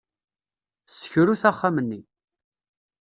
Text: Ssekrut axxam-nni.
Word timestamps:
Ssekrut 0.89 1.43
axxam-nni. 1.49 2.01